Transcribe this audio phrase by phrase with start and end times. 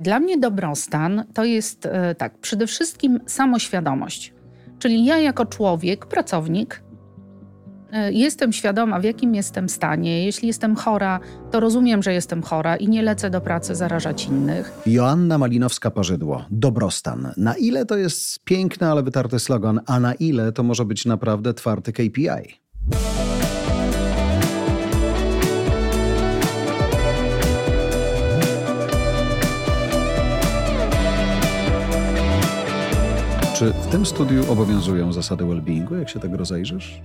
[0.00, 4.34] Dla mnie dobrostan to jest e, tak, przede wszystkim samoświadomość.
[4.78, 6.82] Czyli ja jako człowiek, pracownik,
[7.92, 10.24] e, jestem świadoma, w jakim jestem stanie.
[10.24, 14.72] Jeśli jestem chora, to rozumiem, że jestem chora i nie lecę do pracy zarażać innych.
[14.86, 16.44] Joanna Malinowska-Parzydło.
[16.50, 17.32] Dobrostan.
[17.36, 21.54] Na ile to jest piękny, ale wytarty slogan, a na ile to może być naprawdę
[21.54, 22.60] twardy KPI?
[33.60, 37.00] Czy w tym studiu obowiązują zasady well-beingu, jak się tak rozejrzysz?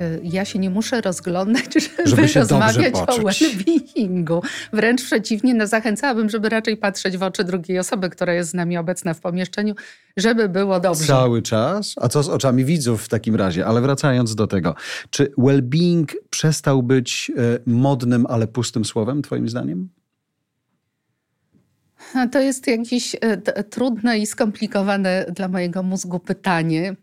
[0.00, 1.74] Y, ja się nie muszę rozglądać,
[2.06, 4.40] żeby, żeby rozmawiać o well-beingu.
[4.72, 8.78] Wręcz przeciwnie, no zachęcałabym, żeby raczej patrzeć w oczy drugiej osoby, która jest z nami
[8.78, 9.74] obecna w pomieszczeniu,
[10.16, 11.06] żeby było dobrze.
[11.06, 11.94] Cały czas?
[11.96, 13.66] A co z oczami widzów w takim razie?
[13.66, 14.74] Ale wracając do tego,
[15.10, 19.88] czy well-being przestał być y, modnym, ale pustym słowem, twoim zdaniem?
[22.32, 26.96] To jest jakieś e, trudne i skomplikowane dla mojego mózgu pytanie.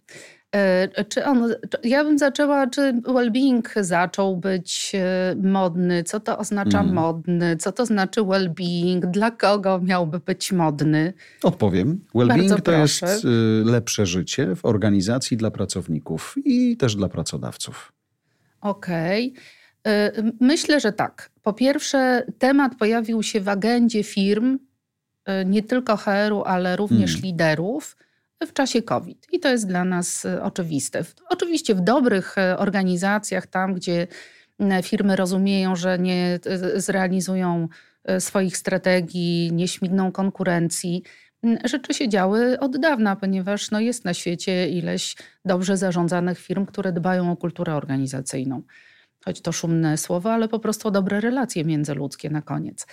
[0.56, 6.04] E, czy on, ja bym zaczęła, czy well-being zaczął być e, modny?
[6.04, 6.94] Co to oznacza mm.
[6.94, 7.58] modny?
[7.58, 9.00] Co to znaczy well-being?
[9.00, 11.14] Dla kogo miałby być modny?
[11.44, 12.06] Odpowiem.
[12.16, 13.04] Well-being to jest
[13.66, 17.94] lepsze życie w organizacji dla pracowników i też dla pracodawców.
[18.62, 19.34] Okej.
[19.34, 20.34] Okay.
[20.40, 21.32] Myślę, że tak.
[21.44, 24.60] Po pierwsze, temat pojawił się w agendzie firm
[25.46, 27.24] nie tylko HR-u, ale również hmm.
[27.24, 27.98] liderów
[28.48, 29.28] w czasie COVID.
[29.32, 31.04] I to jest dla nas y, oczywiste.
[31.30, 34.08] Oczywiście w dobrych y, organizacjach, tam gdzie
[34.84, 36.40] firmy rozumieją, że nie
[36.76, 37.68] zrealizują
[38.20, 41.04] swoich strategii, nie śmigną konkurencji,
[41.64, 46.92] rzeczy się działy od dawna, ponieważ no, jest na świecie ileś dobrze zarządzanych firm, które
[46.92, 48.62] dbają o kulturę organizacyjną.
[49.26, 52.88] Choć to szumne słowo, ale po prostu o dobre relacje międzyludzkie na koniec.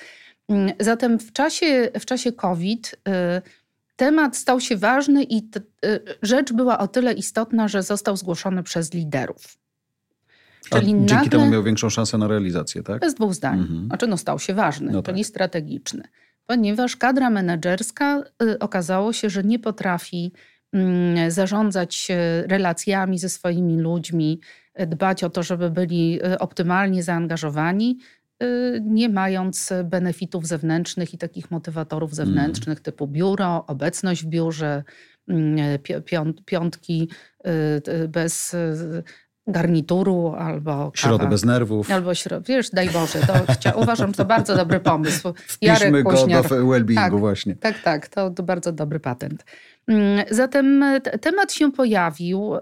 [0.49, 3.13] Mm, zatem w czasie, w czasie COVID y,
[3.97, 8.63] temat stał się ważny i t, y, rzecz była o tyle istotna, że został zgłoszony
[8.63, 9.59] przez liderów.
[10.71, 13.01] Czyli A dzięki nagle, temu miał większą szansę na realizację, tak?
[13.01, 13.59] Bez dwóch zdań.
[13.59, 13.87] Mhm.
[13.87, 15.29] Znaczy no stał się ważny, no czyli tak.
[15.29, 16.03] strategiczny.
[16.47, 20.33] Ponieważ kadra menedżerska y, okazało się, że nie potrafi
[20.73, 22.09] mm, zarządzać
[22.47, 24.41] relacjami ze swoimi ludźmi,
[24.87, 27.99] dbać o to, żeby byli optymalnie zaangażowani,
[28.83, 32.17] nie mając benefitów zewnętrznych i takich motywatorów mm.
[32.17, 34.85] zewnętrznych typu biuro, obecność w biurze,
[35.29, 35.79] mm,
[36.45, 37.09] piątki
[37.47, 38.57] y, bez
[39.47, 41.91] garnituru albo Środę bez nerwów.
[41.91, 45.35] Albo środę, wiesz, daj Boże, to chcia, uważam, to bardzo dobry pomysł.
[45.47, 47.57] Wpiszmy go do well-beingu tak, właśnie.
[47.57, 49.45] Tak, tak, to, to bardzo dobry patent.
[49.89, 50.85] Mm, zatem
[51.21, 52.55] temat się pojawił,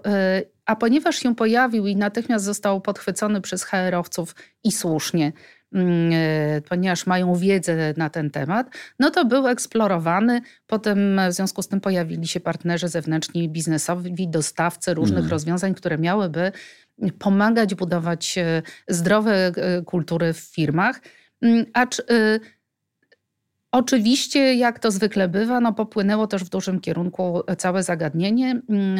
[0.65, 5.54] a ponieważ się pojawił i natychmiast został podchwycony przez HR-owców i słusznie, Mm, e,
[6.69, 8.67] ponieważ mają wiedzę na ten temat,
[8.99, 10.41] no to był eksplorowany.
[10.67, 15.31] Potem w związku z tym pojawili się partnerzy zewnętrzni, biznesowi, dostawcy różnych mm.
[15.31, 16.51] rozwiązań, które miałyby
[17.19, 21.01] pomagać budować e, zdrowe e, kultury w firmach.
[21.41, 22.01] Mm, acz
[23.71, 28.97] Oczywiście, jak to zwykle bywa, no popłynęło też w dużym kierunku całe zagadnienie mm,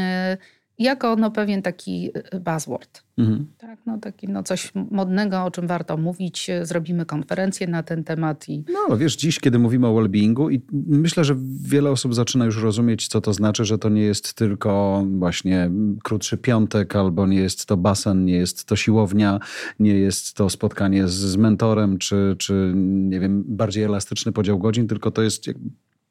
[0.80, 3.04] jako no, pewien taki y, buzzword.
[3.18, 3.46] Mhm.
[3.58, 6.52] Tak, no, taki, no, coś modnego, o czym warto mówić.
[6.64, 8.50] Zrobimy konferencję na ten temat.
[8.50, 8.64] I...
[8.74, 12.64] No, ale wiesz, dziś, kiedy mówimy o well-beingu i myślę, że wiele osób zaczyna już
[12.64, 15.72] rozumieć, co to znaczy, że to nie jest tylko właśnie
[16.04, 19.40] krótszy piątek, albo nie jest to basen, nie jest to siłownia,
[19.80, 24.88] nie jest to spotkanie z, z mentorem, czy, czy nie wiem, bardziej elastyczny podział godzin,
[24.88, 25.50] tylko to jest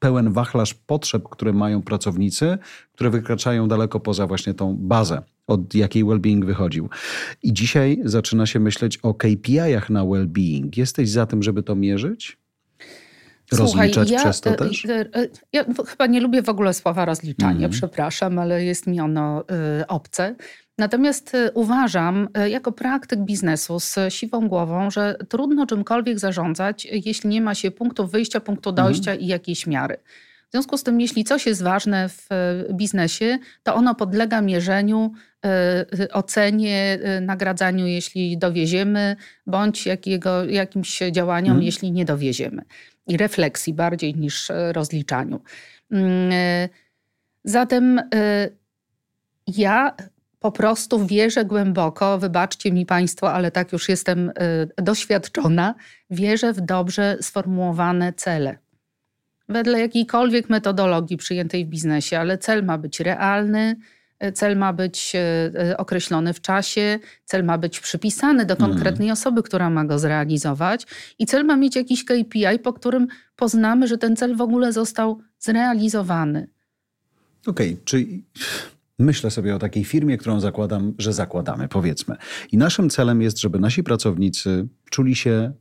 [0.05, 2.59] pełen wachlarz potrzeb, które mają pracownicy,
[2.93, 6.89] które wykraczają daleko poza właśnie tą bazę, od jakiej well-being wychodził.
[7.43, 10.77] I dzisiaj zaczyna się myśleć o KPI-ach na well-being.
[10.77, 12.39] Jesteś za tym, żeby to mierzyć?
[13.55, 14.85] Słuchaj, rozliczać ja, przez to e, też?
[14.85, 17.71] E, e, ja chyba nie lubię w ogóle słowa rozliczanie, mm.
[17.71, 19.45] przepraszam, ale jest mi ono
[19.81, 20.37] y, obce.
[20.79, 27.31] Natomiast y, uważam, y, jako praktyk biznesu z siwą głową, że trudno czymkolwiek zarządzać, jeśli
[27.31, 28.87] nie ma się punktu wyjścia, punktu mhm.
[28.89, 29.23] dojścia mm.
[29.23, 29.97] i jakiejś miary.
[30.49, 32.29] W związku z tym, jeśli coś jest ważne w
[32.71, 35.13] y, biznesie, to ono podlega mierzeniu,
[36.13, 39.17] ocenie, nagradzaniu, jeśli dowieziemy,
[39.47, 41.63] bądź jakiego, jakimś działaniom, mm.
[41.63, 42.63] jeśli nie dowieziemy.
[43.07, 45.41] I refleksji bardziej niż rozliczaniu.
[45.91, 46.33] Mm,
[47.45, 48.01] zatem
[49.47, 49.97] ja
[50.45, 55.75] po prostu wierzę głęboko, wybaczcie mi Państwo, ale tak już jestem y, doświadczona,
[56.11, 58.59] wierzę w dobrze sformułowane cele.
[59.49, 63.77] Wedle jakiejkolwiek metodologii przyjętej w biznesie, ale cel ma być realny,
[64.35, 65.13] Cel ma być
[65.77, 70.87] określony w czasie, cel ma być przypisany do konkretnej osoby, która ma go zrealizować,
[71.19, 73.07] i cel ma mieć jakiś KPI, po którym
[73.37, 76.49] poznamy, że ten cel w ogóle został zrealizowany.
[77.47, 78.25] Okej, okay, czyli
[78.99, 82.17] myślę sobie o takiej firmie, którą zakładam, że zakładamy, powiedzmy.
[82.53, 85.53] I naszym celem jest, żeby nasi pracownicy czuli się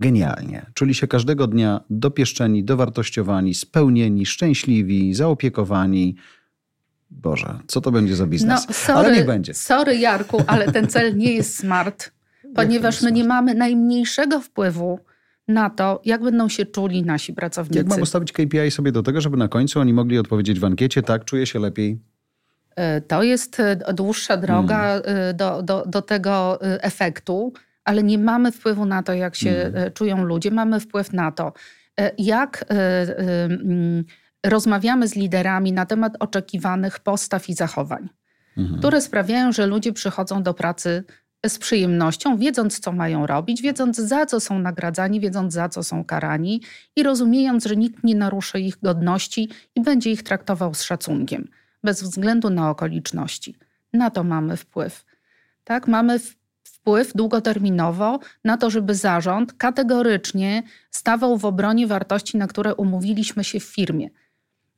[0.00, 0.66] genialnie.
[0.74, 6.16] Czuli się każdego dnia dopieszczeni, dowartościowani, spełnieni, szczęśliwi, zaopiekowani.
[7.10, 8.68] Boże, co to będzie za biznes?
[8.68, 9.54] No, sorry, ale niech będzie.
[9.54, 12.12] Sorry, Jarku, ale ten cel nie jest smart,
[12.56, 14.98] ponieważ my nie mamy najmniejszego wpływu
[15.48, 17.78] na to, jak będą się czuli nasi pracownicy.
[17.78, 21.02] Jak mam ustawić KPI sobie do tego, żeby na końcu oni mogli odpowiedzieć w ankiecie,
[21.02, 21.98] tak, czuję się lepiej?
[22.76, 25.36] E, to jest e, dłuższa droga hmm.
[25.36, 27.52] do, do, do tego efektu
[27.84, 29.92] ale nie mamy wpływu na to, jak się hmm.
[29.92, 30.50] czują ludzie.
[30.50, 31.52] Mamy wpływ na to,
[32.00, 32.74] e, jak e,
[33.46, 34.04] mm,
[34.46, 38.08] rozmawiamy z liderami na temat oczekiwanych postaw i zachowań,
[38.56, 38.78] mhm.
[38.78, 41.04] które sprawiają, że ludzie przychodzą do pracy
[41.46, 46.04] z przyjemnością, wiedząc, co mają robić, wiedząc, za co są nagradzani, wiedząc, za co są
[46.04, 46.62] karani
[46.96, 51.48] i rozumiejąc, że nikt nie naruszy ich godności i będzie ich traktował z szacunkiem,
[51.84, 53.56] bez względu na okoliczności.
[53.92, 55.04] Na to mamy wpływ.
[55.64, 56.18] Tak, mamy
[56.82, 63.60] wpływ długoterminowo na to, żeby zarząd kategorycznie stawał w obronie wartości, na które umówiliśmy się
[63.60, 64.08] w firmie.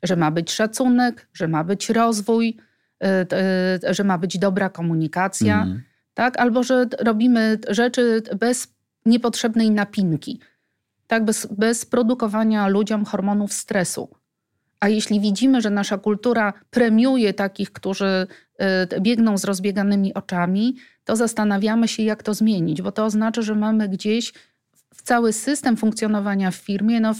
[0.02, 2.56] Że ma być szacunek, że ma być rozwój,
[3.04, 5.82] y, y, że ma być dobra komunikacja, mm.
[6.14, 6.38] tak?
[6.38, 8.74] albo że robimy rzeczy bez
[9.06, 10.40] niepotrzebnej napinki,
[11.06, 11.24] tak?
[11.24, 14.08] bez, bez produkowania ludziom hormonów stresu.
[14.80, 18.26] A jeśli widzimy, że nasza kultura premiuje takich, którzy
[18.94, 23.54] y, biegną z rozbieganymi oczami, to zastanawiamy się, jak to zmienić, bo to oznacza, że
[23.54, 24.32] mamy gdzieś
[24.94, 27.14] w cały system funkcjonowania w firmie no,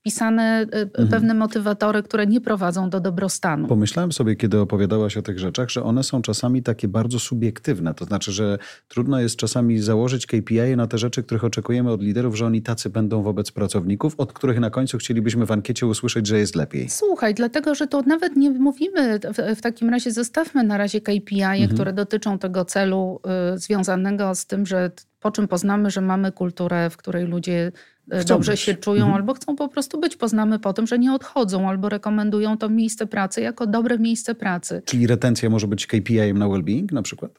[0.00, 1.08] wpisane y, mhm.
[1.08, 3.68] pewne motywatory, które nie prowadzą do dobrostanu.
[3.68, 7.94] Pomyślałem sobie, kiedy opowiadałaś o tych rzeczach, że one są czasami takie bardzo subiektywne.
[7.94, 8.58] To znaczy, że
[8.88, 12.90] trudno jest czasami założyć KPI na te rzeczy, których oczekujemy od liderów, że oni tacy
[12.90, 16.88] będą wobec pracowników, od których na końcu chcielibyśmy w ankiecie usłyszeć, że jest lepiej.
[16.88, 21.42] Słuchaj, dlatego, że to nawet nie mówimy, w, w takim razie zostawmy na razie KPI,
[21.42, 21.68] mhm.
[21.68, 23.20] które dotyczą tego celu
[23.54, 27.72] y, związanego z tym, że po czym poznamy, że mamy kulturę, w której ludzie
[28.10, 28.60] chcą dobrze być.
[28.60, 29.14] się czują mhm.
[29.14, 30.16] albo chcą po prostu być.
[30.16, 34.82] Poznamy po tym, że nie odchodzą albo rekomendują to miejsce pracy jako dobre miejsce pracy.
[34.84, 37.32] Czyli retencja może być KPI na well-being na przykład?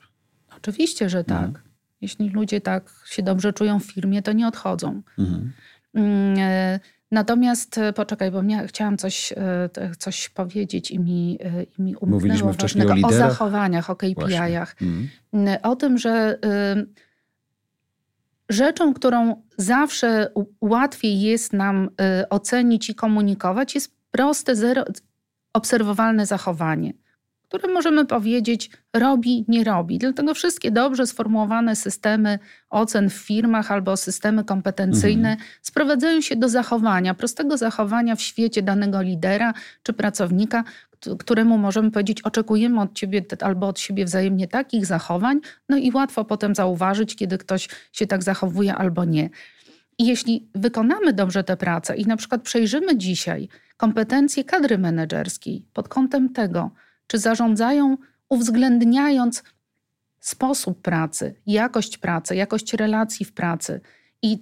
[0.58, 1.46] Oczywiście, że tak.
[1.46, 1.66] Mhm.
[2.02, 5.02] Jeśli ludzie tak się dobrze czują w firmie, to nie odchodzą.
[5.20, 5.52] Mhm.
[5.94, 6.80] Mm, e,
[7.12, 9.34] natomiast e, poczekaj, bo ja chciałam coś,
[9.98, 11.40] coś powiedzieć i mi,
[11.78, 13.16] i mi umknęło Mówiliśmy wcześniej o, liderach.
[13.16, 14.76] o zachowaniach, o KPI-ach.
[14.82, 15.10] Mhm.
[15.34, 16.40] Mm, o tym, że
[18.52, 20.32] Rzeczą, którą zawsze
[20.62, 21.90] łatwiej jest nam
[22.22, 24.84] y, ocenić i komunikować, jest proste, zero,
[25.54, 26.94] obserwowalne zachowanie,
[27.44, 29.98] które możemy powiedzieć robi, nie robi.
[29.98, 32.40] Dlatego wszystkie dobrze sformułowane systemy
[32.70, 35.50] ocen w firmach albo systemy kompetencyjne mhm.
[35.62, 40.64] sprowadzają się do zachowania, prostego zachowania w świecie danego lidera czy pracownika,
[41.20, 45.40] któremu możemy powiedzieć, oczekujemy od ciebie albo od siebie wzajemnie takich zachowań,
[45.70, 49.30] no i łatwo potem zauważyć, kiedy ktoś się tak zachowuje albo nie.
[49.98, 55.88] I jeśli wykonamy dobrze tę pracę i na przykład przejrzymy dzisiaj kompetencje kadry menedżerskiej pod
[55.88, 56.72] kątem tego,
[57.08, 57.98] czy zarządzają
[58.30, 59.44] uwzględniając
[60.20, 63.82] sposób pracy, jakość pracy, jakość relacji w pracy
[64.22, 64.40] i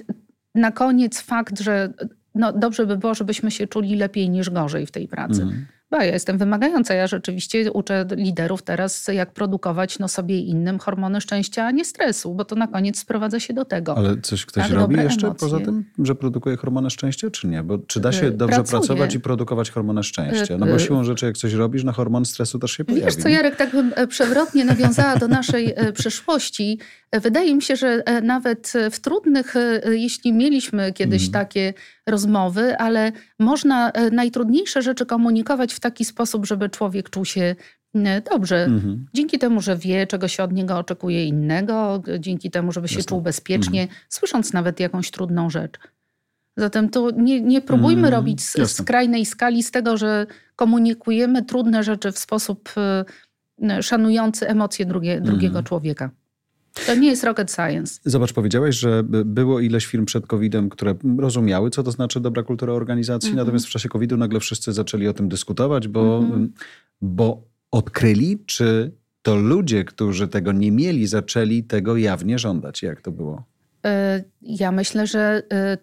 [0.55, 1.94] na koniec fakt, że
[2.35, 5.41] no dobrze by było, żebyśmy się czuli lepiej niż gorzej w tej pracy.
[5.41, 6.93] Mm bo ja jestem wymagająca.
[6.93, 11.86] Ja rzeczywiście uczę liderów teraz, jak produkować no, sobie i innym hormony szczęścia, a nie
[11.86, 13.98] stresu, bo to na koniec sprowadza się do tego.
[13.98, 15.48] Ale coś ktoś tak, robi jeszcze emocje.
[15.48, 17.63] poza tym, że produkuje hormony szczęścia, czy nie?
[17.63, 20.58] Bo czy da się y, dobrze pracować i produkować hormony szczęścia?
[20.58, 23.05] No bo y, siłą rzeczy, jak coś robisz, na hormon stresu też się pojawi.
[23.05, 26.79] Wiesz co, Jarek, tak bym e, przewrotnie nawiązała do naszej e, przyszłości.
[27.22, 29.53] Wydaje mi się, że e, nawet w trudnych,
[29.91, 31.31] jeśli mieliśmy kiedyś mm.
[31.31, 31.74] takie
[32.10, 37.56] rozmowy, ale można najtrudniejsze rzeczy komunikować w taki sposób, żeby człowiek czuł się
[37.96, 38.63] e, dobrze.
[38.63, 39.06] Mhm.
[39.13, 43.22] Dzięki temu, że wie, czego się od niego oczekuje innego, dzięki temu, żeby się czuł
[43.22, 44.00] bezpiecznie, mhm.
[44.10, 45.80] słysząc nawet jakąś trudną rzecz.
[46.58, 48.13] Zatem tu nie, nie próbujmy mhm.
[48.13, 54.86] robić z, skrajnej skali z tego, że komunikujemy trudne rzeczy w sposób e, szanujący emocje
[54.86, 55.66] drugie, drugiego mhm.
[55.66, 56.10] człowieka.
[56.86, 58.00] To nie jest rocket science.
[58.05, 62.74] Zobacz, powiedziałeś, że było ileś firm przed COVID-em, które rozumiały, co to znaczy dobra kultura
[62.74, 63.45] organizacji, mm -hmm.
[63.45, 66.48] natomiast w czasie COVID-u nagle wszyscy zaczęli o tym dyskutować, bo, mm -hmm.
[67.01, 72.83] bo odkryli, czy to ludzie, którzy tego nie mieli, zaczęli tego jawnie żądać.
[72.83, 73.43] Jak to było?
[73.86, 75.77] E, ja myślę, że e,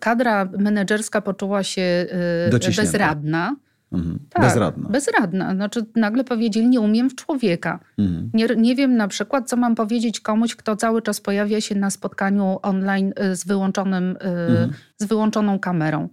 [0.00, 2.06] kadra menedżerska poczuła się
[2.50, 3.56] e, bezradna
[3.94, 4.18] Mhm.
[4.30, 4.88] Tak, bezradna.
[4.88, 5.54] Bezradna.
[5.54, 7.80] Znaczy nagle powiedzieli, nie umiem w człowieka.
[7.98, 8.30] Mhm.
[8.34, 11.90] Nie, nie wiem na przykład, co mam powiedzieć komuś, kto cały czas pojawia się na
[11.90, 14.72] spotkaniu online y, z, wyłączonym, y, mhm.
[14.98, 16.08] z wyłączoną kamerą.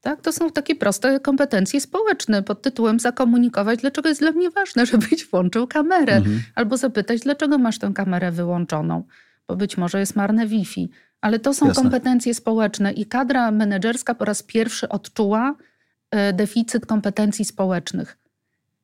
[0.00, 0.20] Tak?
[0.20, 5.26] To są takie proste kompetencje społeczne pod tytułem zakomunikować, dlaczego jest dla mnie ważne, żebyś
[5.30, 6.16] włączył kamerę.
[6.16, 6.40] Mhm.
[6.54, 9.02] Albo zapytać, dlaczego masz tę kamerę wyłączoną,
[9.48, 10.90] bo być może jest marne Wi-Fi.
[11.20, 11.82] Ale to są Jasne.
[11.82, 15.54] kompetencje społeczne i kadra menedżerska po raz pierwszy odczuła
[16.32, 18.18] deficyt kompetencji społecznych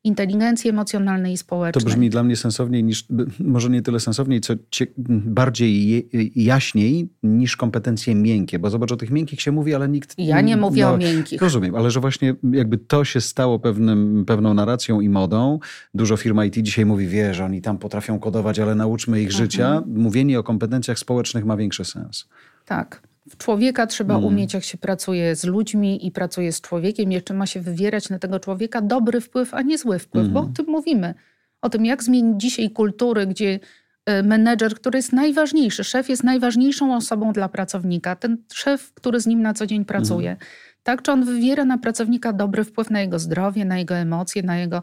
[0.04, 1.84] inteligencji emocjonalnej i społecznej.
[1.84, 3.04] To brzmi dla mnie sensowniej niż,
[3.38, 9.10] może nie tyle sensowniej, co cie, bardziej jaśniej niż kompetencje miękkie, bo zobacz, o tych
[9.10, 10.14] miękkich się mówi, ale nikt...
[10.18, 11.42] Ja nie mówię no, o miękkich.
[11.42, 15.58] Rozumiem, ale że właśnie jakby to się stało pewnym, pewną narracją i modą.
[15.94, 19.44] Dużo firm IT dzisiaj mówi, wie, że oni tam potrafią kodować, ale nauczmy ich mhm.
[19.44, 19.82] życia.
[19.86, 22.28] Mówienie o kompetencjach społecznych ma większy sens.
[22.64, 23.02] Tak.
[23.29, 24.26] W człowieka trzeba mm.
[24.26, 27.12] umieć, jak się pracuje z ludźmi i pracuje z człowiekiem.
[27.12, 30.35] Jeszcze ma się wywierać na tego człowieka dobry wpływ, a nie zły wpływ, mm.
[30.35, 30.55] bo o mhm.
[30.55, 31.14] tym mówimy.
[31.62, 33.61] O tym, jak zmienić dzisiaj kultury, gdzie
[34.07, 39.26] e, menedżer, który jest najważniejszy, szef jest najważniejszą osobą dla pracownika, ten szef, który z
[39.26, 40.29] nim na co dzień pracuje.
[40.29, 40.41] Mm.
[40.83, 44.59] Tak, czy on wywiera na pracownika dobry wpływ na jego zdrowie, na jego emocje, na
[44.59, 44.83] jego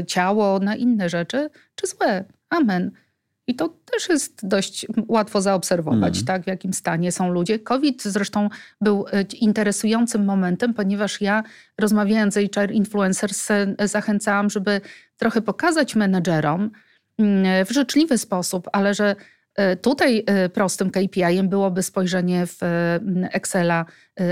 [0.00, 2.24] y, ciało, na inne rzeczy, czy złe?
[2.50, 2.90] Amen.
[3.48, 6.26] I to też jest dość łatwo zaobserwować, mm.
[6.26, 7.58] tak, w jakim stanie są ludzie.
[7.58, 8.48] COVID zresztą
[8.80, 11.42] był e, interesującym momentem, ponieważ ja
[11.78, 13.48] rozmawiając z HR Influencers
[13.84, 14.80] zachęcałam, żeby
[15.16, 16.70] trochę pokazać menedżerom
[17.18, 19.16] mm, w życzliwy sposób, ale że
[19.54, 22.58] e, Tutaj e, prostym KPI-em byłoby spojrzenie w
[23.32, 23.84] Excela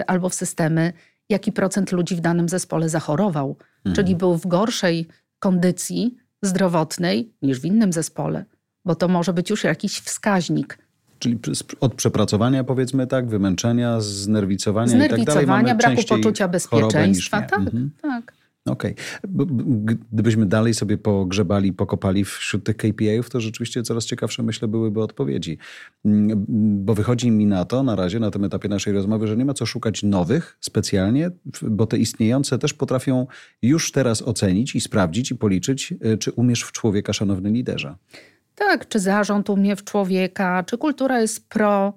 [0.06, 0.92] albo w systemy,
[1.28, 3.56] jaki procent ludzi w danym zespole zachorował,
[3.94, 5.08] czyli był w gorszej
[5.38, 8.44] kondycji zdrowotnej niż w innym zespole
[8.87, 10.78] bo to może być już jakiś wskaźnik.
[11.19, 11.38] Czyli
[11.81, 15.97] od przepracowania, powiedzmy tak, wymęczenia, znerwicowania, znerwicowania i tak dalej.
[15.97, 17.43] braku poczucia bezpieczeństwa.
[17.43, 17.90] Tak, mhm.
[18.02, 18.33] tak.
[18.66, 18.95] Okej.
[19.35, 19.97] Okay.
[20.12, 25.59] Gdybyśmy dalej sobie pogrzebali, pokopali wśród tych KPI-ów, to rzeczywiście coraz ciekawsze, myślę, byłyby odpowiedzi.
[26.05, 26.45] Mm,
[26.85, 29.55] bo wychodzi mi na to, na razie, na tym etapie naszej rozmowy, że nie ma
[29.55, 31.31] co szukać nowych specjalnie,
[31.62, 33.26] bo te istniejące też potrafią
[33.62, 37.97] już teraz ocenić i sprawdzić i policzyć, y, czy umiesz w człowieka, szanowny liderze.
[38.56, 41.92] Tak, czy zarząd umie w człowieka, czy kultura jest pro,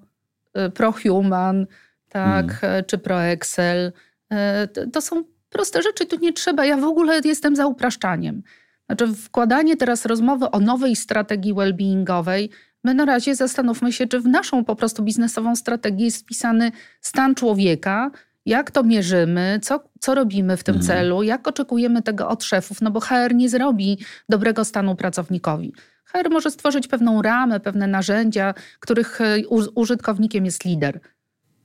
[0.66, 1.66] y, pro-human,
[2.08, 2.84] tak, hmm.
[2.84, 3.92] czy pro-Excel.
[4.32, 6.64] Y, to są proste rzeczy, tu nie trzeba.
[6.64, 8.42] Ja w ogóle jestem za upraszczaniem.
[8.86, 12.48] Znaczy, wkładanie teraz rozmowy o nowej strategii well-beingowej,
[12.84, 17.34] my na razie zastanówmy się, czy w naszą po prostu biznesową strategię jest wpisany stan
[17.34, 18.10] człowieka,
[18.46, 20.86] jak to mierzymy, co, co robimy w tym hmm.
[20.86, 23.98] celu, jak oczekujemy tego od szefów, no bo HR nie zrobi
[24.28, 25.72] dobrego stanu pracownikowi.
[26.12, 31.00] HR może stworzyć pewną ramę, pewne narzędzia, których e, użytkownikiem jest lider.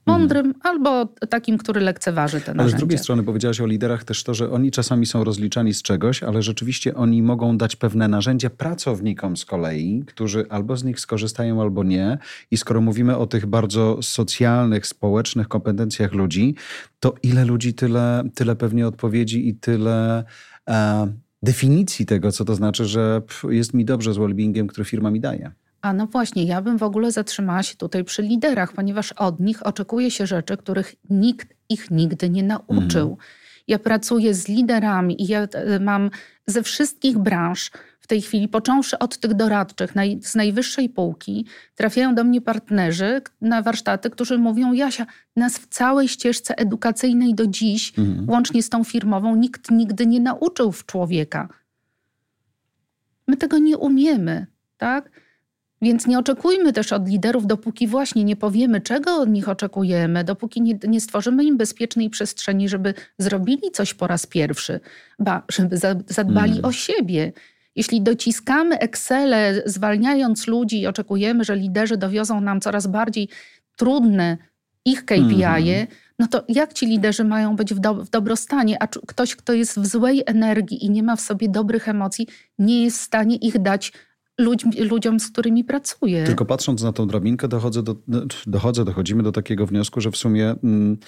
[0.06, 0.62] Mądrym mhm.
[0.62, 2.62] albo takim, który lekceważy te narzędzia.
[2.62, 5.82] Ale z drugiej strony powiedziałaś o liderach też to, że oni czasami są rozliczani z
[5.82, 11.00] czegoś, ale rzeczywiście oni mogą dać pewne narzędzia pracownikom z kolei, którzy albo z nich
[11.00, 12.18] skorzystają, albo nie.
[12.50, 16.54] I skoro mówimy o tych bardzo socjalnych, społecznych kompetencjach ludzi,
[17.00, 20.24] to ile ludzi, tyle, tyle pewnie odpowiedzi i tyle...
[20.68, 25.20] E, definicji tego, co to znaczy, że jest mi dobrze z wellbeingiem, który firma mi
[25.20, 25.52] daje.
[25.82, 29.66] A no właśnie, ja bym w ogóle zatrzymała się tutaj przy liderach, ponieważ od nich
[29.66, 33.10] oczekuje się rzeczy, których nikt ich nigdy nie nauczył.
[33.10, 33.16] Mhm.
[33.68, 36.10] Ja pracuję z liderami i ja e, mam
[36.46, 37.70] ze wszystkich branż
[38.06, 43.22] w tej chwili, począwszy od tych doradczych naj, z najwyższej półki, trafiają do mnie partnerzy
[43.40, 48.30] na warsztaty, którzy mówią: Jasia, nas w całej ścieżce edukacyjnej do dziś, mhm.
[48.30, 51.48] łącznie z tą firmową, nikt nigdy nie nauczył w człowieka.
[53.28, 54.46] My tego nie umiemy,
[54.76, 55.10] tak?
[55.82, 60.62] Więc nie oczekujmy też od liderów, dopóki właśnie nie powiemy, czego od nich oczekujemy, dopóki
[60.62, 64.80] nie, nie stworzymy im bezpiecznej przestrzeni, żeby zrobili coś po raz pierwszy,
[65.18, 65.76] ba, żeby
[66.08, 66.64] zadbali mm.
[66.64, 67.32] o siebie.
[67.76, 73.28] Jeśli dociskamy Excele, zwalniając ludzi i oczekujemy, że liderzy dowiozą nam coraz bardziej
[73.76, 74.38] trudne
[74.84, 75.86] ich KPI, mm.
[76.18, 79.80] no to jak ci liderzy mają być w, do, w dobrostanie, a ktoś, kto jest
[79.80, 82.26] w złej energii i nie ma w sobie dobrych emocji,
[82.58, 83.92] nie jest w stanie ich dać
[84.38, 86.24] ludźmi, ludziom, z którymi pracuję.
[86.24, 87.96] Tylko patrząc na tą drabinkę, dochodzę, do,
[88.46, 90.98] dochodzę, dochodzimy do takiego wniosku, że w sumie mm,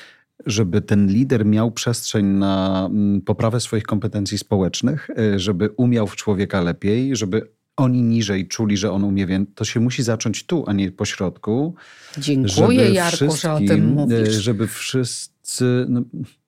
[0.47, 6.17] żeby ten lider miał przestrzeń na mm, poprawę swoich kompetencji społecznych, y, żeby umiał w
[6.17, 10.65] człowieka lepiej, żeby oni niżej czuli, że on umie więcej, to się musi zacząć tu,
[10.67, 11.75] a nie po środku.
[12.19, 14.29] Dziękuję Jarku, że o tym mówisz.
[14.29, 15.87] Y, żeby wszyscy...
[15.89, 16.03] No,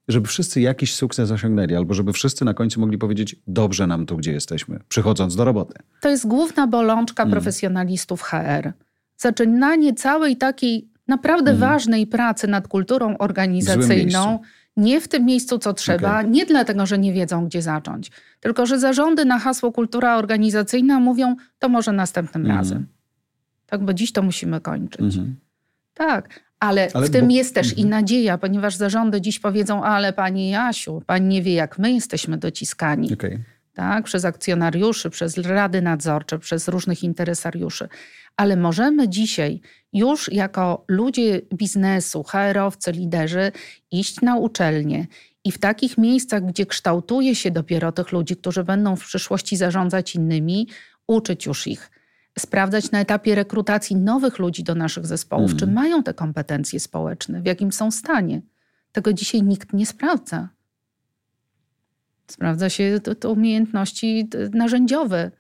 [0.09, 4.17] żeby wszyscy jakiś sukces osiągnęli, albo żeby wszyscy na końcu mogli powiedzieć, dobrze nam tu,
[4.17, 5.75] gdzie jesteśmy, przychodząc do roboty.
[6.01, 7.33] To jest główna bolączka hmm.
[7.33, 8.73] profesjonalistów HR.
[9.17, 11.71] Zaczynanie całej takiej naprawdę hmm.
[11.71, 14.39] ważnej pracy nad kulturą organizacyjną
[14.77, 16.31] Nie w tym miejscu, co trzeba, okay.
[16.31, 21.37] nie dlatego, że nie wiedzą, gdzie zacząć, tylko że zarządy na hasło kultura organizacyjna mówią,
[21.59, 22.59] to może następnym mhm.
[22.59, 22.87] razem.
[23.67, 25.01] Tak, bo dziś to musimy kończyć.
[25.01, 25.37] Mhm.
[25.95, 27.33] Tak, ale, ale, w tym bo...
[27.33, 27.87] jest też mhm.
[27.87, 32.39] i nadzieja, ponieważ zarządy dziś powiedzą, ale pani Jasiu, pani nie wie, jak my jesteśmy
[32.39, 33.13] dociskani.
[33.13, 33.43] Okay.
[33.75, 37.89] Tak, przez akcjonariuszy, przez rady nadzorcze, przez różnych interesariuszy.
[38.37, 39.61] Ale możemy dzisiaj
[39.93, 43.53] już jako ludzie biznesu, HR-owcy, liderzy
[43.91, 45.07] iść na uczelnie
[45.45, 50.15] i w takich miejscach, gdzie kształtuje się dopiero tych ludzi, którzy będą w przyszłości zarządzać
[50.15, 50.69] innymi,
[51.07, 51.91] uczyć już ich
[52.39, 55.59] sprawdzać na etapie rekrutacji nowych ludzi do naszych zespołów, mm.
[55.59, 58.43] czy mają te kompetencje społeczne, w jakim są stanie.
[58.93, 60.49] Tego dzisiaj nikt nie sprawdza.
[62.33, 65.31] Sprawdza się to, to umiejętności narzędziowe.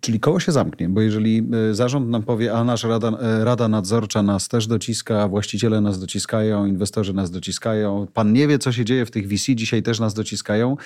[0.00, 3.68] Czyli koło się zamknie, bo jeżeli e, zarząd nam powie, a nasza rada, e, rada
[3.68, 8.84] nadzorcza nas też dociska, właściciele nas dociskają, inwestorzy nas dociskają, pan nie wie, co się
[8.84, 10.76] dzieje w tych VC, dzisiaj też nas dociskają,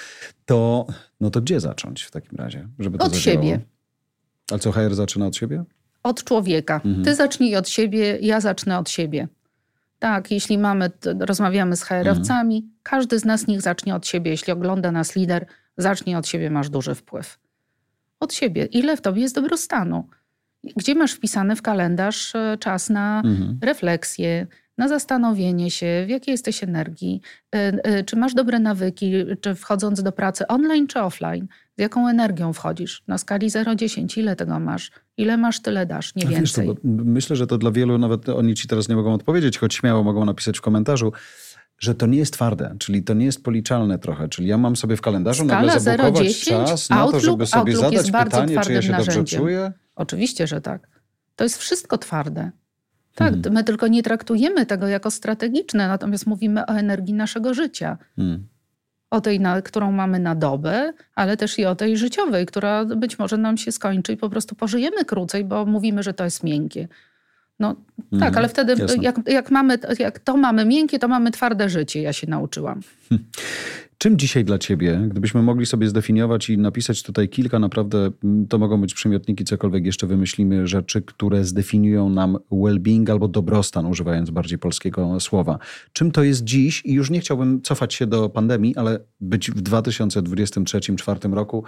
[0.44, 0.86] to,
[1.20, 2.68] no to gdzie zacząć w takim razie?
[2.78, 3.42] Żeby to Od zadziałało?
[3.46, 3.60] siebie.
[4.52, 5.64] A co HR zaczyna od siebie?
[6.02, 6.80] Od człowieka.
[6.84, 7.04] Mhm.
[7.04, 9.28] Ty zacznij od siebie, ja zacznę od siebie.
[10.06, 12.72] Tak, jeśli mamy, rozmawiamy z HR-owcami, mhm.
[12.82, 14.30] każdy z nas niech zacznie od siebie.
[14.30, 15.46] Jeśli ogląda nas lider,
[15.76, 17.38] zacznij od siebie, masz duży wpływ.
[18.20, 18.64] Od siebie.
[18.64, 20.08] Ile w tobie jest dobrostanu?
[20.76, 23.58] Gdzie masz wpisany w kalendarz e, czas na mhm.
[23.62, 24.46] refleksję,
[24.78, 27.20] na zastanowienie się, w jakiej jesteś energii,
[27.54, 31.46] e, e, czy masz dobre nawyki, czy wchodząc do pracy online czy offline,
[31.78, 33.02] z jaką energią wchodzisz?
[33.06, 34.90] Na skali 0-10, ile tego masz?
[35.16, 36.66] Ile masz, tyle dasz, nie więcej.
[36.66, 40.02] Wiesz, myślę, że to dla wielu, nawet oni ci teraz nie mogą odpowiedzieć, choć śmiało
[40.02, 41.12] mogą napisać w komentarzu,
[41.78, 44.28] że to nie jest twarde, czyli to nie jest policzalne trochę.
[44.28, 47.92] Czyli ja mam sobie w kalendarzu Skala nagle zabukować czas na to, żeby sobie Outlook
[47.92, 49.24] zadać pytanie, czy ja się narzędziem.
[49.24, 49.72] dobrze czuję?
[49.96, 50.88] Oczywiście, że tak.
[51.36, 52.50] To jest wszystko twarde.
[53.14, 53.52] Tak, hmm.
[53.52, 57.98] my tylko nie traktujemy tego jako strategiczne, natomiast mówimy o energii naszego życia.
[58.16, 58.48] Hmm.
[59.10, 63.18] O tej, na, którą mamy na dobę, ale też i o tej życiowej, która być
[63.18, 66.88] może nam się skończy i po prostu pożyjemy krócej, bo mówimy, że to jest miękkie.
[67.60, 67.74] No
[68.10, 68.38] tak, hmm.
[68.38, 72.26] ale wtedy jak, jak, mamy, jak to mamy miękkie, to mamy twarde życie, ja się
[72.26, 72.80] nauczyłam.
[74.06, 78.58] Czym dzisiaj dla ciebie, gdybyśmy mogli sobie zdefiniować i napisać tutaj kilka naprawdę, mm, to
[78.58, 84.58] mogą być przymiotniki, cokolwiek jeszcze wymyślimy, rzeczy, które zdefiniują nam well-being albo dobrostan, używając bardziej
[84.58, 85.58] polskiego słowa.
[85.92, 86.82] Czym to jest dziś?
[86.84, 91.64] I już nie chciałbym cofać się do pandemii, ale być w 2023-2024 roku.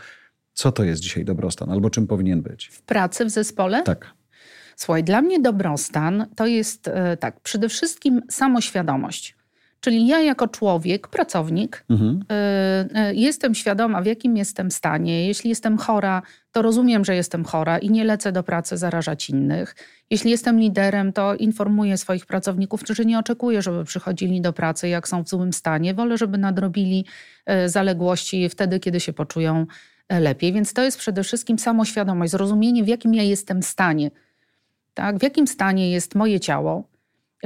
[0.52, 2.66] Co to jest dzisiaj dobrostan albo czym powinien być?
[2.66, 3.82] W pracy, w zespole?
[3.82, 4.14] Tak.
[4.76, 9.37] Słuchaj, dla mnie dobrostan to jest e, tak, przede wszystkim samoświadomość.
[9.80, 12.24] Czyli ja jako człowiek, pracownik, mhm.
[12.92, 15.26] y, y, jestem świadoma, w jakim jestem stanie.
[15.26, 19.76] Jeśli jestem chora, to rozumiem, że jestem chora i nie lecę do pracy zarażać innych.
[20.10, 25.08] Jeśli jestem liderem, to informuję swoich pracowników, że nie oczekuję, żeby przychodzili do pracy, jak
[25.08, 25.94] są w złym stanie.
[25.94, 27.04] Wolę, żeby nadrobili
[27.64, 29.66] y, zaległości wtedy, kiedy się poczują
[30.10, 30.52] lepiej.
[30.52, 34.10] Więc to jest przede wszystkim samoświadomość, zrozumienie, w jakim ja jestem stanie.
[34.94, 35.18] Tak?
[35.18, 36.84] W jakim stanie jest moje ciało,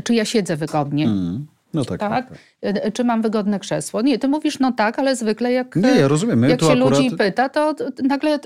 [0.05, 1.05] czy ja siedzę wygodnie.
[1.05, 2.39] Mm no tak, tak, tak, tak.
[2.61, 4.03] E, czy mam wygodne krzesło?
[4.03, 6.43] Nie, ty mówisz, no tak, ale zwykle jak, nie, ja rozumiem.
[6.43, 6.91] jak się akurat...
[6.91, 8.39] ludzi pyta, to nagle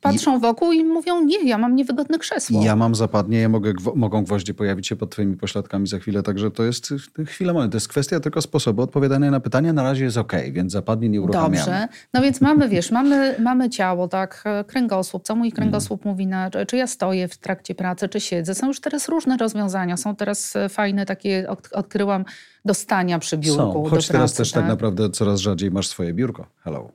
[0.00, 2.64] patrzą wokół i mówią, nie, ja mam niewygodne krzesło.
[2.64, 6.50] Ja mam zapadnie, ja mogę, mogą gwoździe pojawić się pod twoimi pośladkami za chwilę, także
[6.50, 6.94] to jest
[7.26, 7.72] chwila moment.
[7.72, 9.72] To jest kwestia tylko sposobu odpowiadania na pytania.
[9.72, 11.56] Na razie jest ok, więc zapadnie nie uruchamiamy.
[11.56, 16.12] Dobrze, no więc mamy, wiesz, mamy, mamy ciało, tak, kręgosłup, co mój kręgosłup mm.
[16.14, 18.54] mówi, na, czy ja stoję w trakcie pracy, czy siedzę.
[18.54, 22.17] Są już teraz różne rozwiązania, są teraz fajne takie, odkryłam
[22.64, 23.72] do stania przy biurku.
[23.72, 24.62] Są, choć teraz pracy, też tak?
[24.62, 26.46] tak naprawdę coraz rzadziej masz swoje biurko.
[26.56, 26.92] Hello.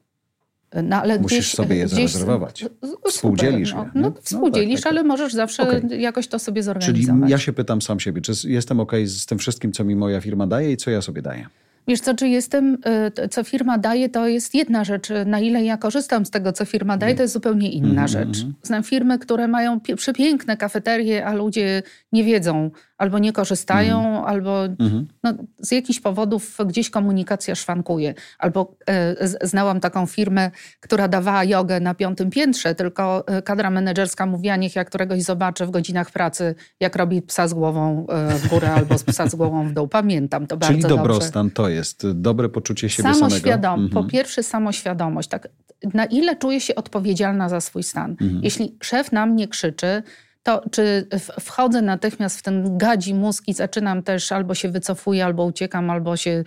[0.84, 2.66] No, Musisz gdzieś, sobie je gdzieś, zarezerwować.
[3.08, 4.14] Współdzielisz super, no, je.
[4.16, 5.98] No, współdzielisz, tak, tak, ale możesz zawsze okay.
[5.98, 7.20] jakoś to sobie zorganizować.
[7.22, 10.22] Czyli ja się pytam sam siebie, czy jestem ok z tym wszystkim, co mi moja
[10.22, 11.48] firma daje i co ja sobie daję?
[11.88, 12.78] Wiesz co, czy jestem,
[13.24, 15.10] y, co firma daje, to jest jedna rzecz.
[15.26, 18.12] Na ile ja korzystam z tego, co firma daje, to jest zupełnie inna mm -hmm.
[18.12, 18.46] rzecz.
[18.64, 22.72] Znam firmy, które mają przepiękne kafeterie, a ludzie nie wiedzą,
[23.04, 24.24] albo nie korzystają, mm.
[24.24, 25.08] albo mm.
[25.24, 28.13] no, z jakichś powodów gdzieś komunikacja szwankuje.
[28.39, 34.26] Albo e, znałam taką firmę, która dawała jogę na piątym piętrze, tylko e, kadra menedżerska
[34.26, 38.48] mówiła, niech ja któregoś zobaczę w godzinach pracy, jak robi psa z głową e, w
[38.48, 39.88] górę albo psa z głową w dół.
[39.88, 41.56] Pamiętam to Czyli bardzo Czyli dobrostan dobrze.
[41.56, 44.02] to jest dobre poczucie siebie Samoświadom, samego.
[44.02, 45.30] Po pierwsze samoświadomość.
[45.30, 45.48] Tak,
[45.94, 48.12] na ile czuję się odpowiedzialna za swój stan.
[48.12, 48.39] Mhm.
[48.44, 50.04] Jeśli szef na mnie krzyczy,
[50.44, 51.08] to czy
[51.40, 56.18] wchodzę natychmiast w ten gadzi mózg i zaczynam też albo się wycofuję, albo uciekam, albo
[56.18, 56.44] się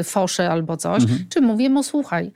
[0.00, 1.26] y, foszę, albo coś, mhm.
[1.28, 2.32] czy mówię mu słuchaj,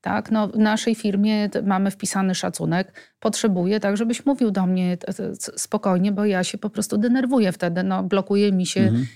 [0.00, 4.98] tak, no w naszej firmie mamy wpisany szacunek, potrzebuję tak, żebyś mówił do mnie
[5.38, 9.06] spokojnie, bo ja się po prostu denerwuję wtedy, no blokuje mi się mhm.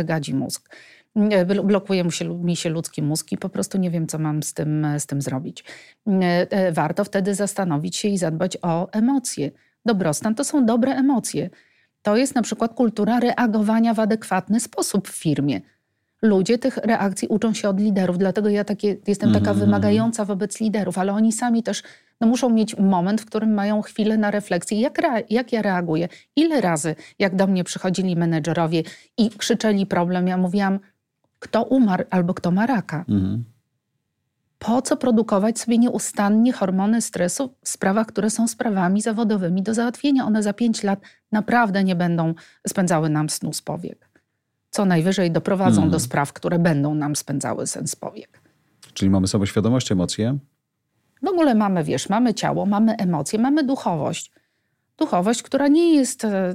[0.00, 0.76] Y, gadzi mózg.
[1.64, 4.54] blokuje mi się, mi się ludzki mózg i po prostu nie wiem, co mam z
[4.54, 5.64] tym, z tym zrobić.
[6.72, 9.50] Warto wtedy zastanowić się i zadbać o emocje.
[9.86, 11.50] Dobrostan to są dobre emocje.
[12.02, 15.60] To jest na przykład kultura reagowania w adekwatny sposób w firmie.
[16.22, 19.64] Ludzie tych reakcji uczą się od liderów, dlatego ja takie, jestem taka mm -hmm.
[19.64, 21.82] wymagająca wobec liderów, ale oni sami też
[22.20, 24.98] no, muszą mieć moment, w którym mają chwilę na refleksję, jak,
[25.30, 26.08] jak ja reaguję.
[26.36, 28.82] Ile razy, jak do mnie przychodzili menedżerowie
[29.18, 30.78] i krzyczeli problem, ja mówiłam,
[31.38, 33.04] kto umarł albo kto ma raka.
[33.08, 33.44] Mm.
[34.64, 40.24] Po co produkować sobie nieustannie hormony stresu w sprawach, które są sprawami zawodowymi do załatwienia?
[40.24, 41.00] One za pięć lat
[41.32, 42.34] naprawdę nie będą
[42.68, 44.08] spędzały nam snu z powiek.
[44.70, 45.90] Co najwyżej doprowadzą mm.
[45.90, 48.40] do spraw, które będą nam spędzały sen z powiek.
[48.94, 50.38] Czyli mamy samoświadomość, emocje?
[51.22, 54.32] W ogóle mamy, wiesz, mamy ciało, mamy emocje, mamy duchowość.
[54.98, 56.54] Duchowość, która nie jest e, e,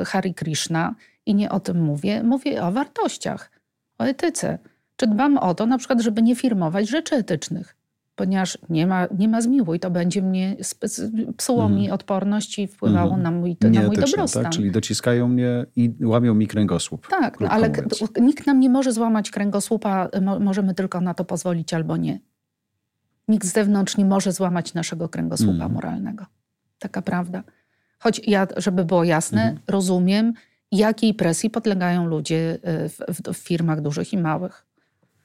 [0.00, 0.94] e, Hari Krishna
[1.26, 2.22] i nie o tym mówię.
[2.22, 3.50] Mówię o wartościach,
[3.98, 4.58] o etyce.
[5.00, 7.76] Czy dbam o to, na przykład, żeby nie firmować rzeczy etycznych,
[8.14, 10.56] ponieważ nie ma, nie ma zmiłuj, to będzie mnie,
[11.36, 11.78] psuło mm.
[11.78, 13.22] mi odporność i wpływało mm.
[13.22, 14.42] na mój, na mój dobrostan.
[14.42, 14.52] Tak?
[14.52, 17.08] Czyli dociskają mnie i łamią mi kręgosłup.
[17.08, 18.02] Tak, no, ale mówiąc.
[18.20, 20.08] nikt nam nie może złamać kręgosłupa,
[20.40, 22.20] możemy tylko na to pozwolić albo nie.
[23.28, 25.72] Nikt z zewnątrz nie może złamać naszego kręgosłupa mm.
[25.72, 26.26] moralnego.
[26.78, 27.42] Taka prawda.
[27.98, 30.32] Choć ja, żeby było jasne, rozumiem,
[30.72, 34.69] jakiej presji podlegają ludzie e, w, w, w firmach dużych i małych.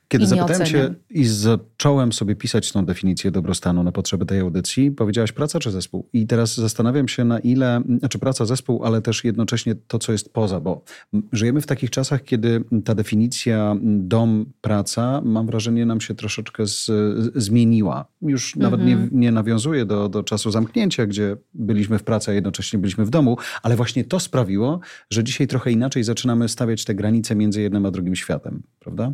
[0.07, 5.31] Kiedy zapytałem cię i zacząłem sobie pisać tą definicję dobrostanu na potrzeby tej audycji, powiedziałaś
[5.31, 6.09] praca czy zespół?
[6.13, 10.33] I teraz zastanawiam się na ile, znaczy praca, zespół, ale też jednocześnie to, co jest
[10.33, 10.83] poza, bo
[11.31, 16.91] żyjemy w takich czasach, kiedy ta definicja dom, praca, mam wrażenie, nam się troszeczkę z,
[17.35, 18.05] zmieniła.
[18.21, 18.71] Już mhm.
[18.71, 19.19] nawet nie, mhm.
[19.19, 23.37] nie nawiązuje do, do czasu zamknięcia, gdzie byliśmy w pracy, a jednocześnie byliśmy w domu,
[23.63, 27.91] ale właśnie to sprawiło, że dzisiaj trochę inaczej zaczynamy stawiać te granice między jednym a
[27.91, 29.13] drugim światem, prawda?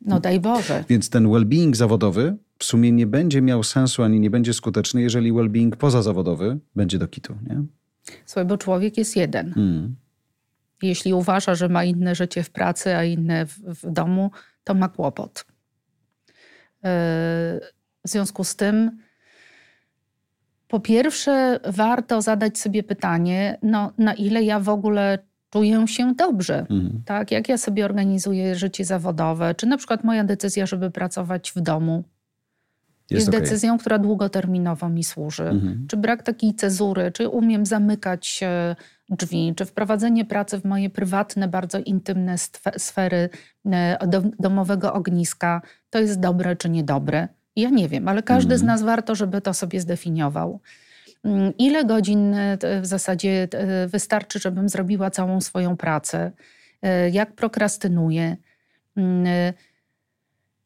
[0.00, 0.84] No daj Boże.
[0.88, 5.32] Więc ten well-being zawodowy w sumie nie będzie miał sensu ani nie będzie skuteczny, jeżeli
[5.32, 7.62] well-being pozazawodowy będzie do kitu, nie?
[8.26, 9.52] Słuchaj, bo człowiek jest jeden.
[9.52, 9.96] Hmm.
[10.82, 14.30] Jeśli uważa, że ma inne życie w pracy, a inne w, w domu,
[14.64, 15.44] to ma kłopot.
[16.82, 16.90] Yy,
[18.04, 18.98] w związku z tym,
[20.68, 25.18] po pierwsze, warto zadać sobie pytanie, no, na ile ja w ogóle
[25.50, 26.58] czuję się dobrze.
[26.58, 27.02] Mhm.
[27.04, 27.30] Tak?
[27.30, 32.04] Jak ja sobie organizuję życie zawodowe, czy na przykład moja decyzja, żeby pracować w domu,
[33.10, 33.40] jest, jest okay.
[33.40, 35.42] decyzją, która długoterminowo mi służy.
[35.42, 35.86] Mhm.
[35.88, 38.40] Czy brak takiej cezury, czy umiem zamykać
[39.10, 42.34] drzwi, czy wprowadzenie pracy w moje prywatne, bardzo intymne
[42.78, 43.28] sfery
[43.66, 43.98] e,
[44.38, 47.28] domowego ogniska, to jest dobre czy niedobre.
[47.56, 48.58] Ja nie wiem, ale każdy mhm.
[48.58, 50.60] z nas warto, żeby to sobie zdefiniował.
[51.24, 56.32] Mm, ile godzin e, w zasadzie e, wystarczy, żebym zrobiła całą swoją pracę,
[56.82, 58.36] e, jak prokrastynuję.
[58.96, 59.54] Mm,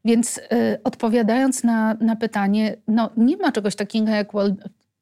[0.05, 0.41] więc
[0.85, 4.33] odpowiadając na, na pytanie, no nie ma czegoś takiego jak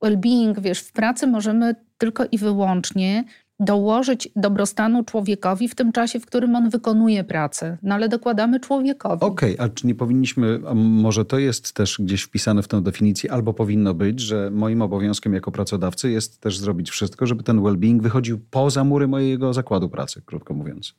[0.02, 3.24] well-being, wiesz, w pracy możemy tylko i wyłącznie
[3.64, 7.78] dołożyć dobrostanu człowiekowi w tym czasie, w którym on wykonuje pracę.
[7.82, 9.24] No ale dokładamy człowiekowi.
[9.24, 13.32] Okej, okay, a czy nie powinniśmy, może to jest też gdzieś wpisane w tę definicję,
[13.32, 18.02] albo powinno być, że moim obowiązkiem jako pracodawcy jest też zrobić wszystko, żeby ten well-being
[18.02, 20.94] wychodził poza mury mojego zakładu pracy, krótko mówiąc.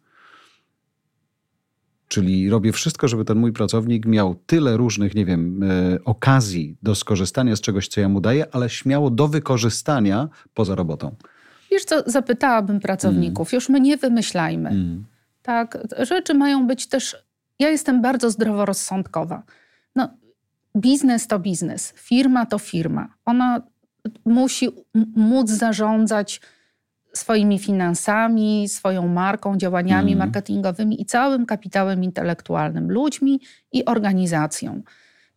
[2.08, 6.96] Czyli robię wszystko, żeby ten mój pracownik miał tyle różnych, nie wiem, e, okazji do
[6.96, 11.16] skorzystania z czegoś, co ja mu daję, ale śmiało do wykorzystania poza robotą.
[11.74, 13.58] Wiesz co, zapytałabym pracowników, mm.
[13.58, 14.70] już my nie wymyślajmy.
[14.70, 15.06] Mm.
[15.42, 17.26] Tak, rzeczy mają być też...
[17.60, 19.44] Ja jestem bardzo zdroworozsądkowa.
[19.96, 20.10] No,
[20.78, 23.08] biznes to biznes, firma to firma.
[23.26, 23.62] Ona
[24.26, 24.70] musi
[25.16, 26.42] móc zarządzać
[27.14, 30.20] swoimi finansami, swoją marką, działaniami mm.
[30.20, 33.40] marketingowymi i całym kapitałem intelektualnym, ludźmi
[33.72, 34.82] i organizacją.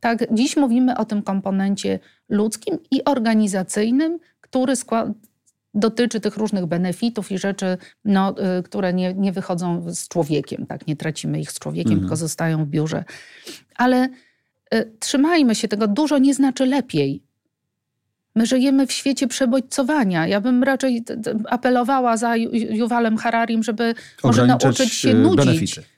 [0.00, 5.12] Tak, dziś mówimy o tym komponencie ludzkim i organizacyjnym, który składa
[5.76, 10.86] dotyczy tych różnych benefitów i rzeczy, no, y, które nie, nie wychodzą z człowiekiem, tak?
[10.86, 12.00] Nie tracimy ich z człowiekiem, mhm.
[12.00, 13.04] tylko zostają w biurze.
[13.76, 14.08] Ale
[14.74, 17.22] y, trzymajmy się tego, dużo nie znaczy lepiej.
[18.34, 20.26] My żyjemy w świecie przebodźcowania.
[20.26, 21.04] Ja bym raczej
[21.48, 22.36] apelowała za
[22.70, 25.46] Juwalem Hararim, żeby może nauczyć się nudzić.
[25.46, 25.95] Benefity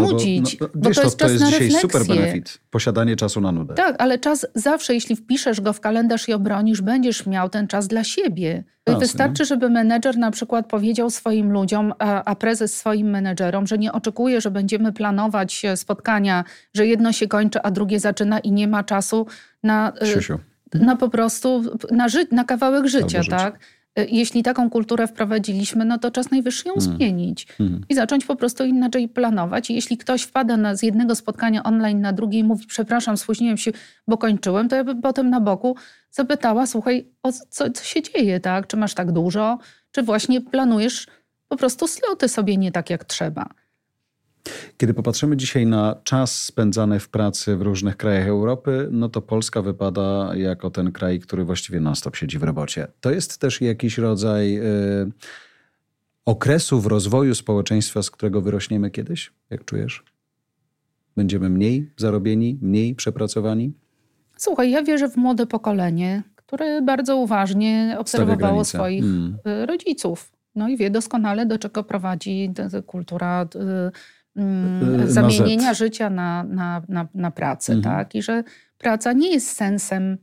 [0.00, 0.56] nudzić.
[0.60, 2.58] Albo, no, bo wiesz, to jest to, to jest dzisiaj super benefit.
[2.70, 3.74] Posiadanie czasu na nudę.
[3.74, 7.88] Tak, ale czas zawsze, jeśli wpiszesz go w kalendarz i obronisz, będziesz miał ten czas
[7.88, 8.64] dla siebie.
[8.86, 9.00] Jasne.
[9.00, 13.92] Wystarczy, żeby menedżer na przykład powiedział swoim ludziom, a, a prezes swoim menedżerom, że nie
[13.92, 18.84] oczekuje, że będziemy planować spotkania, że jedno się kończy, a drugie zaczyna i nie ma
[18.84, 19.26] czasu
[19.62, 20.38] na, Siusiu.
[20.74, 23.54] na po prostu na, ży na kawałek życia, tak?
[23.54, 23.58] Y,
[23.96, 26.96] jeśli taką kulturę wprowadziliśmy, no to czas najwyższy ją hmm.
[26.96, 27.84] zmienić hmm.
[27.88, 29.70] i zacząć po prostu inaczej planować.
[29.70, 33.56] I jeśli ktoś wpada na, z jednego spotkania online na drugie i mówi, przepraszam, spóźniłem
[33.56, 33.72] się,
[34.08, 35.76] bo kończyłem, to ja bym potem na boku
[36.10, 38.66] zapytała, słuchaj, o co, co się dzieje, tak?
[38.66, 39.58] Czy masz tak dużo?
[39.92, 41.06] Czy właśnie planujesz
[41.48, 43.48] po prostu sloty sobie nie tak jak trzeba?
[44.76, 49.62] Kiedy popatrzymy dzisiaj na czas spędzany w pracy w różnych krajach Europy, no to Polska
[49.62, 52.86] wypada jako ten kraj, który właściwie non-stop siedzi w robocie.
[53.00, 55.12] To jest też jakiś rodzaj y,
[56.24, 60.04] okresu w rozwoju społeczeństwa, z którego wyrośniemy kiedyś, jak czujesz?
[61.16, 63.72] Będziemy mniej zarobieni, mniej przepracowani?
[64.36, 69.38] Słuchaj, ja wierzę w młode pokolenie, które bardzo uważnie obserwowało swoich hmm.
[69.62, 70.32] Y, rodziców.
[70.54, 72.52] No i wie doskonale, do czego prowadzi
[72.86, 73.48] kultura
[74.36, 77.96] Mm, y, zamienienia życia na, na, na, na pracę, mhm.
[77.96, 78.14] tak?
[78.14, 78.44] I że
[78.78, 80.18] praca nie jest sensem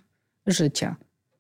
[0.47, 0.95] życia.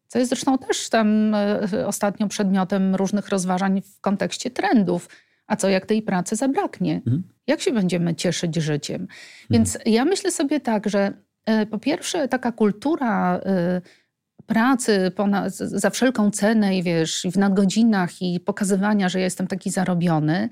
[0.07, 5.09] Co jest zresztą też tam e, ostatnio przedmiotem różnych rozważań w kontekście trendów.
[5.47, 6.95] A co jak tej pracy zabraknie?
[6.95, 7.23] Mhm.
[7.47, 9.01] Jak się będziemy cieszyć życiem?
[9.01, 9.09] Mhm.
[9.49, 11.13] Więc ja myślę sobie tak, że
[11.45, 13.81] e, po pierwsze taka kultura e,
[14.45, 19.69] pracy ponad, za wszelką cenę i wiesz, w nadgodzinach i pokazywania, że ja jestem taki
[19.69, 20.49] zarobiony,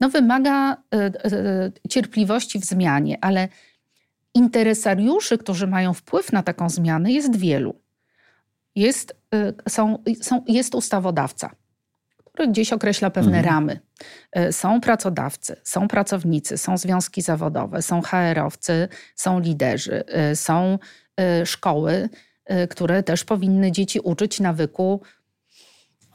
[0.00, 1.10] no, wymaga e, e,
[1.88, 3.48] cierpliwości w zmianie, ale
[4.34, 7.80] interesariuszy, którzy mają wpływ na taką zmianę, jest wielu.
[8.74, 11.50] Jest, e, są, są, jest ustawodawca,
[12.24, 13.54] który gdzieś określa pewne mhm.
[13.54, 13.80] ramy.
[14.50, 20.78] Są pracodawcy, są pracownicy, są związki zawodowe, są HR-owcy, są liderzy, są
[21.44, 22.08] szkoły,
[22.70, 25.00] które też powinny dzieci uczyć nawyku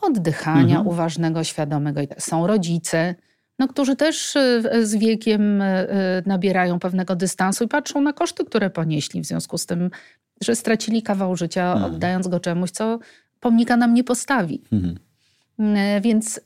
[0.01, 0.87] oddychania mhm.
[0.87, 2.01] uważnego, świadomego.
[2.17, 3.15] Są rodzice,
[3.59, 5.87] no, którzy też e, z wiekiem e,
[6.25, 9.89] nabierają pewnego dystansu i patrzą na koszty, które ponieśli w związku z tym,
[10.41, 11.93] że stracili kawał życia, mhm.
[11.93, 12.99] oddając go czemuś, co
[13.39, 14.61] pomnika nam nie postawi.
[14.71, 14.97] Mhm.
[15.77, 16.41] E, więc y,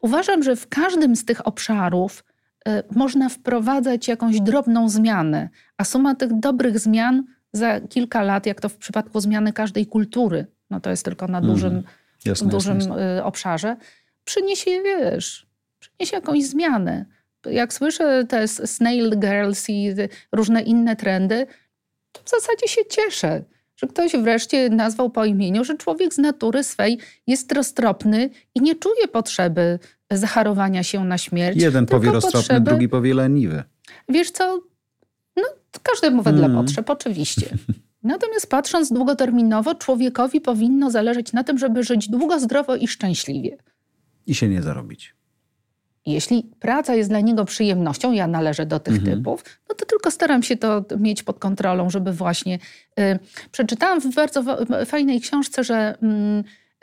[0.00, 2.24] uważam, że w każdym z tych obszarów
[2.68, 8.60] y, można wprowadzać jakąś drobną zmianę, a suma tych dobrych zmian za kilka lat, jak
[8.60, 11.82] to w przypadku zmiany każdej kultury, no to jest tylko na dużym
[12.24, 13.18] jasne, dużym jasne.
[13.18, 13.76] Y, obszarze,
[14.24, 15.46] przyniesie, wiesz,
[15.78, 17.06] przyniesie jakąś zmianę.
[17.46, 19.94] Jak słyszę te snail girls i
[20.32, 21.46] różne inne trendy,
[22.12, 23.42] to w zasadzie się cieszę,
[23.76, 28.74] że ktoś wreszcie nazwał po imieniu, że człowiek z natury swej jest roztropny i nie
[28.74, 29.78] czuje potrzeby
[30.10, 31.62] zacharowania się na śmierć.
[31.62, 32.70] Jeden powie roztropny, potrzeby...
[32.70, 33.62] drugi powie leniwy.
[34.08, 34.60] Wiesz co,
[35.36, 35.42] no,
[35.82, 36.64] każdemu wedle hmm.
[36.64, 37.46] potrzeb, oczywiście.
[38.02, 43.56] Natomiast patrząc długoterminowo, człowiekowi powinno zależeć na tym, żeby żyć długo, zdrowo i szczęśliwie.
[44.26, 45.14] I się nie zarobić.
[46.06, 49.18] Jeśli praca jest dla niego przyjemnością, ja należę do tych mhm.
[49.18, 52.58] typów, no to tylko staram się to mieć pod kontrolą, żeby właśnie.
[53.00, 53.18] Y,
[53.52, 55.94] przeczytałam w bardzo fajnej książce, że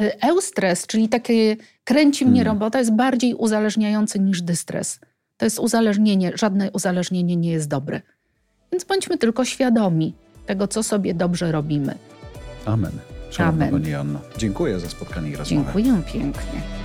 [0.02, 2.56] y, eustres, czyli takie kręci mnie mhm.
[2.58, 5.00] robota, jest bardziej uzależniający niż dystres.
[5.38, 8.02] To jest uzależnienie, żadne uzależnienie nie jest dobre.
[8.72, 10.14] Więc bądźmy tylko świadomi
[10.48, 11.96] tego, co sobie dobrze robimy.
[12.66, 12.92] Amen.
[13.30, 13.82] Szanowna Amen.
[13.82, 15.64] Pani Joanno, dziękuję za spotkanie i rozmowę.
[15.64, 16.77] Dziękuję pięknie.